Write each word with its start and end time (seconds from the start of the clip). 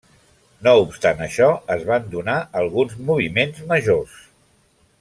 No 0.67 0.71
obstant 0.85 1.21
això 1.25 1.49
es 1.75 1.85
van 1.91 2.07
donar 2.15 2.39
alguns 2.63 2.97
moviments 3.11 3.61
majors. 3.75 4.17